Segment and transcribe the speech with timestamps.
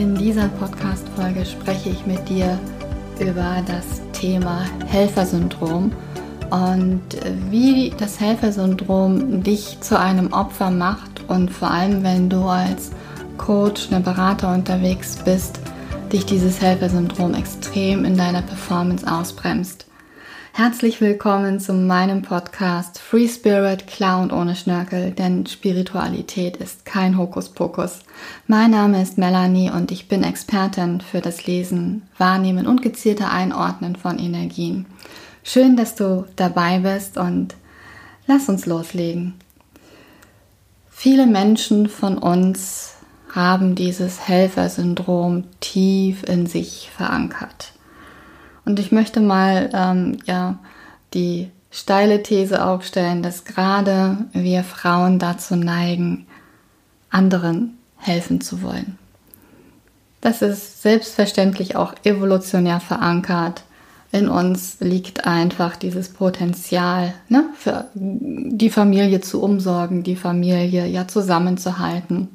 [0.00, 2.58] In dieser Podcast-Folge spreche ich mit dir
[3.18, 5.92] über das Thema Helfersyndrom
[6.48, 7.02] und
[7.50, 12.92] wie das Helfersyndrom dich zu einem Opfer macht und vor allem, wenn du als
[13.36, 15.60] Coach, eine Berater unterwegs bist,
[16.10, 19.89] dich dieses Helfersyndrom extrem in deiner Performance ausbremst.
[20.52, 28.00] Herzlich willkommen zu meinem Podcast Free Spirit, und ohne Schnörkel, denn Spiritualität ist kein Hokuspokus.
[28.48, 33.94] Mein Name ist Melanie und ich bin Expertin für das Lesen, Wahrnehmen und gezielte Einordnen
[33.94, 34.86] von Energien.
[35.44, 37.54] Schön, dass du dabei bist und
[38.26, 39.34] lass uns loslegen.
[40.90, 42.96] Viele Menschen von uns
[43.32, 47.72] haben dieses Helfersyndrom tief in sich verankert.
[48.70, 50.60] Und ich möchte mal ähm, ja,
[51.12, 56.28] die steile These aufstellen, dass gerade wir Frauen dazu neigen,
[57.10, 58.96] anderen helfen zu wollen.
[60.20, 63.64] Das ist selbstverständlich auch evolutionär verankert.
[64.12, 71.08] In uns liegt einfach dieses Potenzial, ne, für die Familie zu umsorgen, die Familie ja
[71.08, 72.28] zusammenzuhalten.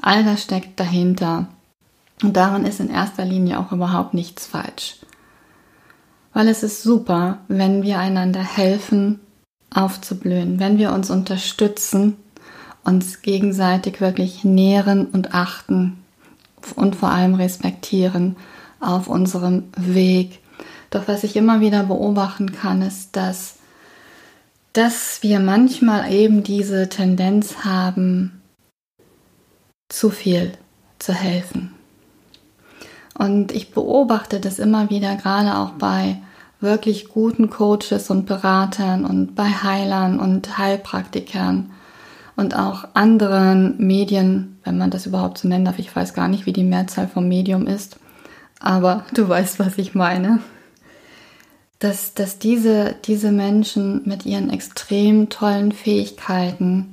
[0.00, 1.48] All das steckt dahinter.
[2.22, 4.94] Und daran ist in erster Linie auch überhaupt nichts falsch
[6.40, 9.20] weil es ist super, wenn wir einander helfen,
[9.68, 12.16] aufzublühen, wenn wir uns unterstützen,
[12.82, 16.02] uns gegenseitig wirklich nähren und achten
[16.76, 18.36] und vor allem respektieren
[18.80, 20.38] auf unserem Weg.
[20.88, 23.56] Doch was ich immer wieder beobachten kann, ist, dass,
[24.72, 28.40] dass wir manchmal eben diese Tendenz haben,
[29.90, 30.52] zu viel
[30.98, 31.74] zu helfen.
[33.12, 36.16] Und ich beobachte das immer wieder, gerade auch bei
[36.60, 41.70] wirklich guten Coaches und Beratern und bei Heilern und Heilpraktikern
[42.36, 45.78] und auch anderen Medien, wenn man das überhaupt so nennen darf.
[45.78, 47.98] Ich weiß gar nicht, wie die Mehrzahl vom Medium ist,
[48.58, 50.40] aber du weißt, was ich meine.
[51.78, 56.88] Dass, dass diese, diese Menschen mit ihren extrem tollen Fähigkeiten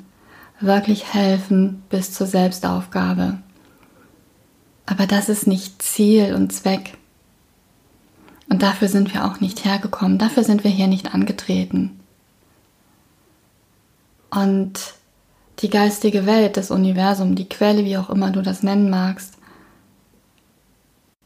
[0.61, 3.39] wirklich helfen bis zur Selbstaufgabe.
[4.85, 6.96] Aber das ist nicht Ziel und Zweck.
[8.49, 11.99] Und dafür sind wir auch nicht hergekommen, dafür sind wir hier nicht angetreten.
[14.29, 14.93] Und
[15.59, 19.37] die geistige Welt, das Universum, die Quelle, wie auch immer du das nennen magst,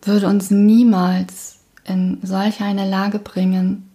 [0.04, 3.90] würde uns niemals in solch eine Lage bringen.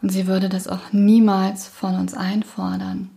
[0.00, 3.10] Und sie würde das auch niemals von uns einfordern.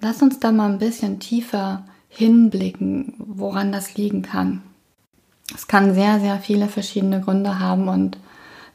[0.00, 4.62] Lass uns da mal ein bisschen tiefer hinblicken, woran das liegen kann.
[5.54, 8.18] Es kann sehr, sehr viele verschiedene Gründe haben und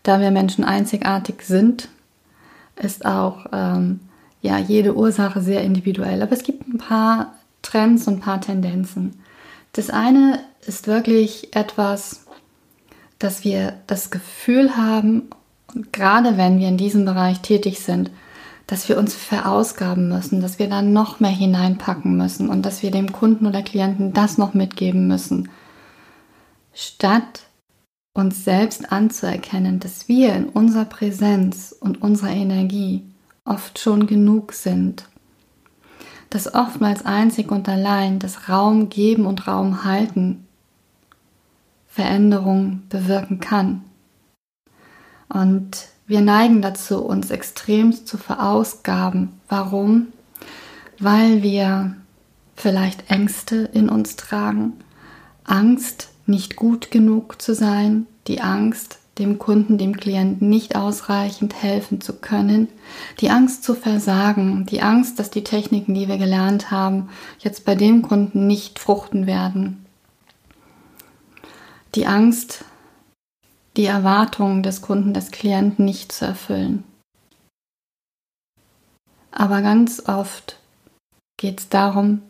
[0.03, 1.89] da wir Menschen einzigartig sind,
[2.75, 3.99] ist auch ähm,
[4.41, 6.21] ja jede Ursache sehr individuell.
[6.21, 9.19] Aber es gibt ein paar Trends und ein paar Tendenzen.
[9.73, 12.25] Das eine ist wirklich etwas,
[13.19, 15.23] dass wir das Gefühl haben,
[15.91, 18.11] gerade wenn wir in diesem Bereich tätig sind,
[18.67, 22.91] dass wir uns verausgaben müssen, dass wir da noch mehr hineinpacken müssen und dass wir
[22.91, 25.49] dem Kunden oder Klienten das noch mitgeben müssen,
[26.77, 27.41] statt
[28.13, 33.03] uns selbst anzuerkennen, dass wir in unserer Präsenz und unserer Energie
[33.45, 35.09] oft schon genug sind,
[36.29, 40.45] dass oftmals einzig und allein das Raum geben und Raum halten
[41.87, 43.83] Veränderung bewirken kann.
[45.29, 49.41] Und wir neigen dazu, uns extremst zu verausgaben.
[49.49, 50.07] Warum?
[50.99, 51.95] Weil wir
[52.55, 54.73] vielleicht Ängste in uns tragen.
[55.43, 58.05] Angst, nicht gut genug zu sein.
[58.27, 62.67] Die Angst, dem Kunden, dem Klienten nicht ausreichend helfen zu können.
[63.19, 64.65] Die Angst zu versagen.
[64.65, 69.25] Die Angst, dass die Techniken, die wir gelernt haben, jetzt bei dem Kunden nicht fruchten
[69.25, 69.85] werden.
[71.95, 72.65] Die Angst,
[73.75, 76.83] die Erwartungen des Kunden, des Klienten nicht zu erfüllen.
[79.31, 80.59] Aber ganz oft
[81.37, 82.21] geht es darum,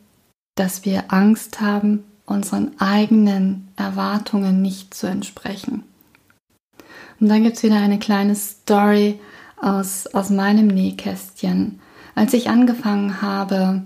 [0.55, 5.83] dass wir Angst haben, unseren eigenen Erwartungen nicht zu entsprechen.
[7.19, 9.19] Und dann gibt es wieder eine kleine Story
[9.59, 11.79] aus, aus meinem Nähkästchen.
[12.13, 13.81] Als ich angefangen habe,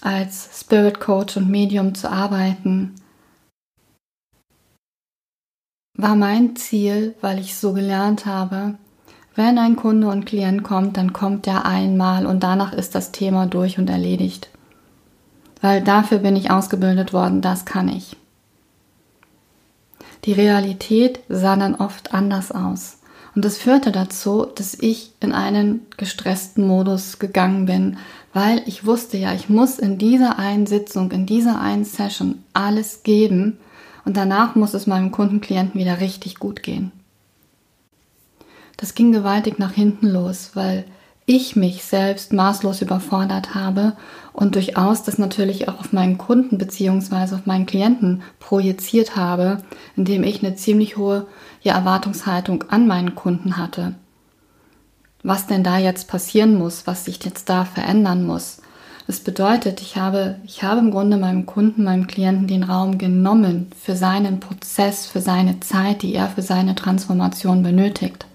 [0.00, 2.94] als Spirit Coach und Medium zu arbeiten,
[5.94, 8.74] war mein Ziel, weil ich so gelernt habe,
[9.34, 13.46] wenn ein Kunde und Klient kommt, dann kommt er einmal und danach ist das Thema
[13.46, 14.48] durch und erledigt.
[15.60, 18.16] Weil dafür bin ich ausgebildet worden, das kann ich.
[20.24, 22.98] Die Realität sah dann oft anders aus.
[23.34, 27.98] Und das führte dazu, dass ich in einen gestressten Modus gegangen bin,
[28.32, 33.02] weil ich wusste ja, ich muss in dieser einen Sitzung, in dieser einen Session alles
[33.04, 33.58] geben
[34.04, 36.90] und danach muss es meinem Kundenklienten wieder richtig gut gehen.
[38.76, 40.84] Das ging gewaltig nach hinten los, weil
[41.28, 43.92] ich mich selbst maßlos überfordert habe
[44.32, 47.34] und durchaus das natürlich auch auf meinen Kunden bzw.
[47.34, 49.58] auf meinen Klienten projiziert habe,
[49.94, 51.26] indem ich eine ziemlich hohe
[51.60, 53.94] ja, Erwartungshaltung an meinen Kunden hatte.
[55.22, 58.62] Was denn da jetzt passieren muss, was sich jetzt da verändern muss.
[59.06, 63.70] Das bedeutet, ich habe, ich habe im Grunde meinem Kunden, meinem Klienten den Raum genommen
[63.78, 68.27] für seinen Prozess, für seine Zeit, die er für seine Transformation benötigt.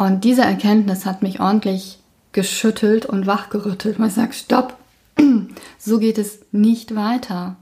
[0.00, 1.98] Und diese Erkenntnis hat mich ordentlich
[2.32, 3.98] geschüttelt und wachgerüttelt.
[3.98, 4.78] Man sagt, stopp,
[5.78, 7.56] so geht es nicht weiter.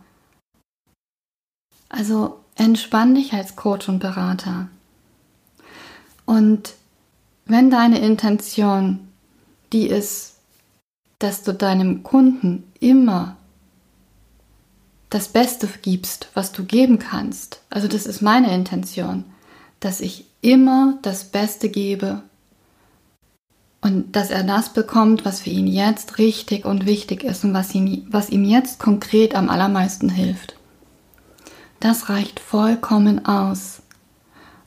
[1.89, 4.69] Also entspann dich als Coach und Berater.
[6.27, 6.75] Und
[7.45, 9.09] wenn deine Intention
[9.73, 10.37] die ist,
[11.19, 13.37] dass du deinem Kunden immer
[15.11, 17.63] das Beste gibst, was du geben kannst.
[17.69, 19.25] Also das ist meine Intention,
[19.81, 22.23] dass ich immer das Beste gebe,
[23.81, 27.75] und dass er das bekommt, was für ihn jetzt richtig und wichtig ist und was,
[27.75, 30.57] ihn, was ihm jetzt konkret am allermeisten hilft.
[31.81, 33.83] Das reicht vollkommen aus.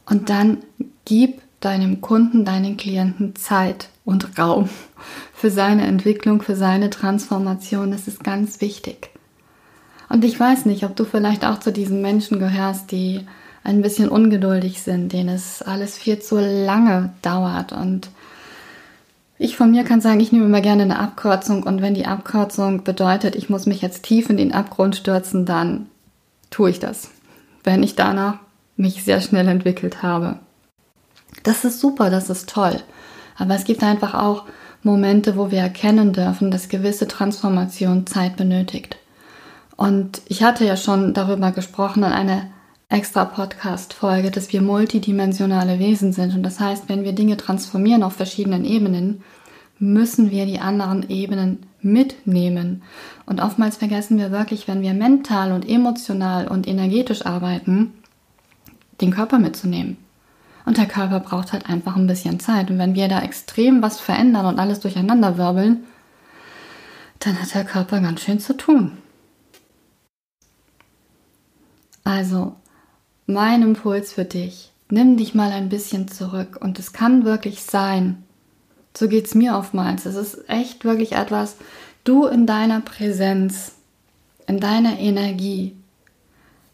[0.05, 0.59] Und dann
[1.05, 4.69] gib deinem Kunden, deinen Klienten Zeit und Raum
[5.33, 7.91] für seine Entwicklung, für seine Transformation.
[7.91, 9.11] Das ist ganz wichtig.
[10.09, 13.25] Und ich weiß nicht, ob du vielleicht auch zu diesen Menschen gehörst, die
[13.63, 18.09] ein bisschen ungeduldig sind, denen es alles viel zu lange dauert und
[19.41, 22.83] ich von mir kann sagen, ich nehme immer gerne eine Abkürzung und wenn die Abkürzung
[22.83, 25.87] bedeutet, ich muss mich jetzt tief in den Abgrund stürzen, dann
[26.51, 27.09] tue ich das.
[27.63, 28.35] Wenn ich danach
[28.77, 30.37] mich sehr schnell entwickelt habe.
[31.41, 32.81] Das ist super, das ist toll.
[33.35, 34.43] Aber es gibt einfach auch
[34.83, 38.97] Momente, wo wir erkennen dürfen, dass gewisse Transformation Zeit benötigt.
[39.75, 42.43] Und ich hatte ja schon darüber gesprochen in einer
[42.91, 46.35] extra Podcast-Folge, dass wir multidimensionale Wesen sind.
[46.35, 49.23] Und das heißt, wenn wir Dinge transformieren auf verschiedenen Ebenen,
[49.79, 52.83] müssen wir die anderen Ebenen mitnehmen.
[53.25, 57.93] Und oftmals vergessen wir wirklich, wenn wir mental und emotional und energetisch arbeiten,
[58.99, 59.97] den Körper mitzunehmen.
[60.65, 62.69] Und der Körper braucht halt einfach ein bisschen Zeit.
[62.69, 65.85] Und wenn wir da extrem was verändern und alles durcheinander wirbeln,
[67.19, 68.97] dann hat der Körper ganz schön zu tun.
[72.03, 72.55] Also,
[73.25, 76.57] mein Impuls für dich, nimm dich mal ein bisschen zurück.
[76.59, 78.23] Und es kann wirklich sein,
[78.95, 80.05] so geht es mir oftmals.
[80.05, 81.57] Es ist echt wirklich etwas,
[82.03, 83.73] du in deiner Präsenz,
[84.47, 85.75] in deiner Energie,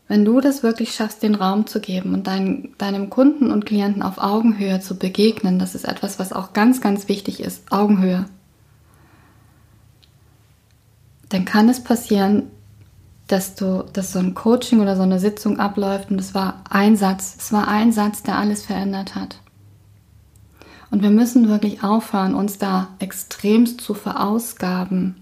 [0.08, 4.02] wenn du das wirklich schaffst, den Raum zu geben und dein, deinem Kunden und Klienten
[4.02, 8.26] auf Augenhöhe zu begegnen, das ist etwas, was auch ganz, ganz wichtig ist, Augenhöhe,
[11.30, 12.44] dann kann es passieren,
[13.28, 16.96] dass du, dass so ein Coaching oder so eine Sitzung abläuft und es war ein
[16.96, 19.40] Satz, es war ein Satz, der alles verändert hat.
[20.90, 25.16] Und wir müssen wirklich aufhören, uns da extremst zu verausgaben.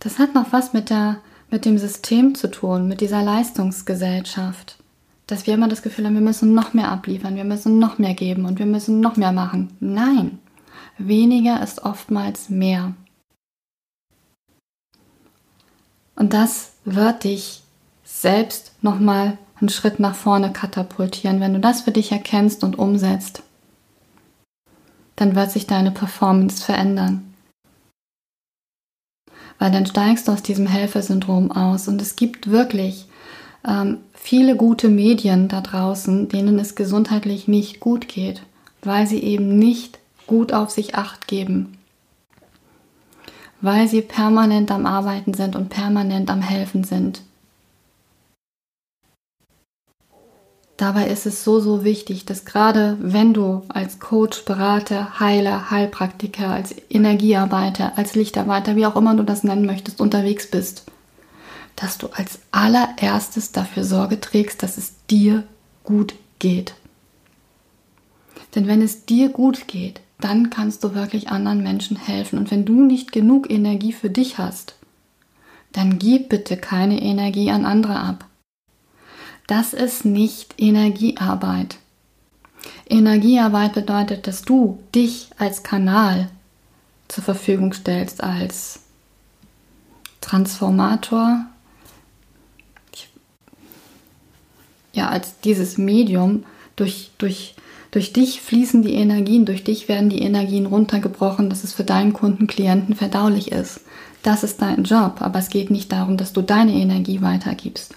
[0.00, 1.18] Das hat noch was mit, der,
[1.50, 4.78] mit dem System zu tun, mit dieser Leistungsgesellschaft.
[5.28, 8.14] Dass wir immer das Gefühl haben, wir müssen noch mehr abliefern, wir müssen noch mehr
[8.14, 9.68] geben und wir müssen noch mehr machen.
[9.78, 10.38] Nein,
[10.96, 12.94] weniger ist oftmals mehr.
[16.18, 17.62] Und das wird dich
[18.04, 23.42] selbst nochmal einen Schritt nach vorne katapultieren, wenn du das für dich erkennst und umsetzt
[25.18, 27.34] dann wird sich deine Performance verändern.
[29.58, 31.88] Weil dann steigst du aus diesem Helfersyndrom aus.
[31.88, 33.06] Und es gibt wirklich
[33.66, 38.42] ähm, viele gute Medien da draußen, denen es gesundheitlich nicht gut geht,
[38.82, 39.98] weil sie eben nicht
[40.28, 41.77] gut auf sich acht geben,
[43.60, 47.22] weil sie permanent am Arbeiten sind und permanent am Helfen sind.
[50.76, 56.50] Dabei ist es so, so wichtig, dass gerade wenn du als Coach, Berater, Heiler, Heilpraktiker,
[56.50, 60.84] als Energiearbeiter, als Lichtarbeiter, wie auch immer du das nennen möchtest, unterwegs bist,
[61.74, 65.42] dass du als allererstes dafür Sorge trägst, dass es dir
[65.82, 66.74] gut geht.
[68.54, 72.38] Denn wenn es dir gut geht, dann kannst du wirklich anderen Menschen helfen.
[72.38, 74.74] Und wenn du nicht genug Energie für dich hast,
[75.72, 78.26] dann gib bitte keine Energie an andere ab.
[79.46, 81.78] Das ist nicht Energiearbeit.
[82.88, 86.28] Energiearbeit bedeutet, dass du dich als Kanal
[87.08, 88.80] zur Verfügung stellst, als
[90.20, 91.46] Transformator,
[94.92, 96.44] ja, als dieses Medium,
[96.76, 97.54] durch, durch,
[97.90, 102.12] Durch dich fließen die Energien, durch dich werden die Energien runtergebrochen, dass es für deinen
[102.12, 103.80] Kunden, Klienten verdaulich ist.
[104.22, 107.94] Das ist dein Job, aber es geht nicht darum, dass du deine Energie weitergibst.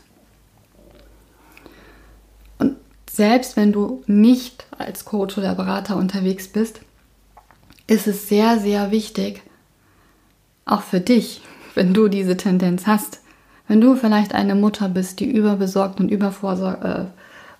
[2.57, 2.77] Und
[3.09, 6.79] selbst wenn du nicht als Coach oder Berater unterwegs bist,
[7.87, 9.41] ist es sehr, sehr wichtig,
[10.63, 11.41] auch für dich,
[11.75, 13.19] wenn du diese Tendenz hast,
[13.67, 17.05] wenn du vielleicht eine Mutter bist, die überbesorgt und übervorsorgt, äh,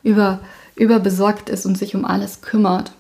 [0.03, 0.39] über,
[0.75, 2.91] überbesorgt ist und sich um alles kümmert,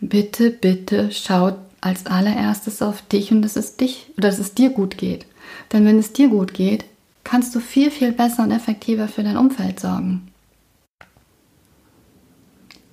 [0.00, 4.98] bitte, bitte schaut als allererstes auf dich und dass es dich dass es dir gut
[4.98, 5.26] geht.
[5.72, 6.84] Denn wenn es dir gut geht,
[7.24, 10.28] kannst du viel, viel besser und effektiver für dein Umfeld sorgen.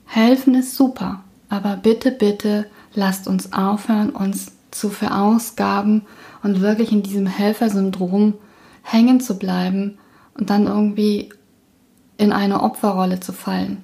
[0.05, 6.05] Helfen ist super, aber bitte, bitte lasst uns aufhören, uns zu verausgaben
[6.43, 8.33] und wirklich in diesem Helfersyndrom
[8.83, 9.97] hängen zu bleiben
[10.33, 11.29] und dann irgendwie
[12.17, 13.83] in eine Opferrolle zu fallen.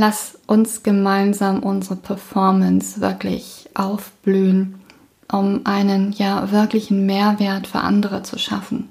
[0.00, 4.76] Lass uns gemeinsam unsere Performance wirklich aufblühen,
[5.28, 8.88] um einen ja wirklichen Mehrwert für andere zu schaffen.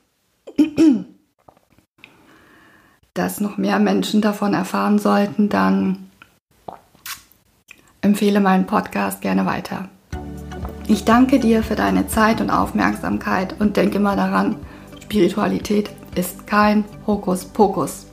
[3.13, 6.09] dass noch mehr Menschen davon erfahren sollten, dann
[7.99, 9.89] empfehle meinen Podcast gerne weiter.
[10.87, 14.55] Ich danke dir für deine Zeit und Aufmerksamkeit und denke immer daran,
[15.01, 18.07] Spiritualität ist kein Hokuspokus.